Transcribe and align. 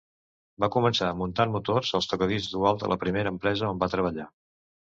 Va 0.63 0.69
començar 0.75 1.09
muntant 1.19 1.53
motors 1.57 1.93
als 2.01 2.09
tocadiscs 2.13 2.55
Dual, 2.57 2.81
la 2.95 2.99
primera 3.07 3.35
empresa 3.37 3.71
on 3.73 3.87
va 3.87 3.95
treballar. 3.95 4.31